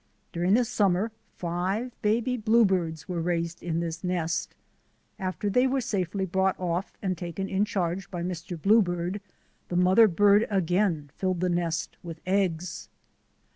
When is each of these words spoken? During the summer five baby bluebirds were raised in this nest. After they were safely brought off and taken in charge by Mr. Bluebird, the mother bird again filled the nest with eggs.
During 0.33 0.55
the 0.55 0.65
summer 0.65 1.11
five 1.37 1.91
baby 2.01 2.35
bluebirds 2.35 3.07
were 3.07 3.21
raised 3.21 3.61
in 3.61 3.81
this 3.81 4.03
nest. 4.03 4.55
After 5.19 5.47
they 5.47 5.67
were 5.67 5.79
safely 5.79 6.25
brought 6.25 6.59
off 6.59 6.97
and 7.03 7.15
taken 7.15 7.47
in 7.47 7.65
charge 7.65 8.09
by 8.09 8.23
Mr. 8.23 8.59
Bluebird, 8.59 9.21
the 9.69 9.75
mother 9.77 10.07
bird 10.07 10.47
again 10.49 11.11
filled 11.13 11.39
the 11.39 11.49
nest 11.49 11.97
with 12.01 12.19
eggs. 12.25 12.89